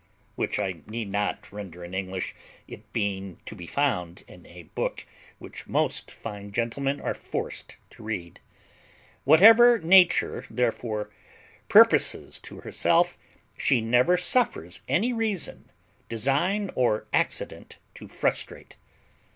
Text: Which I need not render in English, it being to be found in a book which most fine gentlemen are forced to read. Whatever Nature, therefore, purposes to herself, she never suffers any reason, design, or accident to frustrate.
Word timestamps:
Which 0.33 0.57
I 0.57 0.81
need 0.87 1.11
not 1.11 1.51
render 1.53 1.85
in 1.85 1.93
English, 1.93 2.33
it 2.67 2.91
being 2.91 3.39
to 3.45 3.53
be 3.55 3.67
found 3.67 4.23
in 4.27 4.47
a 4.47 4.63
book 4.63 5.05
which 5.37 5.67
most 5.67 6.09
fine 6.09 6.51
gentlemen 6.51 6.99
are 6.99 7.13
forced 7.13 7.77
to 7.91 8.01
read. 8.01 8.39
Whatever 9.25 9.77
Nature, 9.77 10.47
therefore, 10.49 11.11
purposes 11.69 12.39
to 12.39 12.61
herself, 12.61 13.15
she 13.55 13.79
never 13.79 14.17
suffers 14.17 14.81
any 14.87 15.13
reason, 15.13 15.69
design, 16.09 16.71
or 16.73 17.05
accident 17.13 17.77
to 17.93 18.07
frustrate. 18.07 18.77